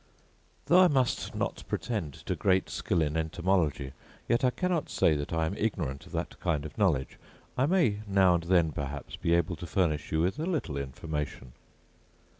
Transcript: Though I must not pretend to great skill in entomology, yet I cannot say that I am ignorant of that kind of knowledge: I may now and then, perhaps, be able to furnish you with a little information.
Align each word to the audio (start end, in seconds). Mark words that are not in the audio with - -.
Though 0.65 0.79
I 0.81 0.87
must 0.87 1.35
not 1.35 1.63
pretend 1.67 2.13
to 2.25 2.35
great 2.35 2.71
skill 2.71 3.03
in 3.03 3.15
entomology, 3.15 3.93
yet 4.27 4.43
I 4.43 4.49
cannot 4.49 4.89
say 4.89 5.13
that 5.15 5.31
I 5.31 5.45
am 5.45 5.55
ignorant 5.55 6.07
of 6.07 6.11
that 6.13 6.39
kind 6.39 6.65
of 6.65 6.75
knowledge: 6.75 7.19
I 7.55 7.67
may 7.67 7.99
now 8.07 8.33
and 8.33 8.41
then, 8.45 8.71
perhaps, 8.71 9.15
be 9.15 9.35
able 9.35 9.57
to 9.57 9.67
furnish 9.67 10.11
you 10.11 10.21
with 10.21 10.39
a 10.39 10.47
little 10.47 10.77
information. 10.77 11.51